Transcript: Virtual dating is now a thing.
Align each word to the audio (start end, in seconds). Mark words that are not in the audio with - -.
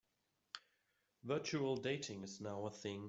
Virtual 1.23 1.77
dating 1.77 2.23
is 2.23 2.41
now 2.41 2.65
a 2.65 2.71
thing. 2.71 2.99